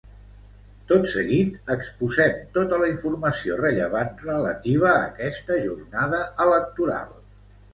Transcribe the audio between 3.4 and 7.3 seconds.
rellevant relativa a aquesta jornada electoral.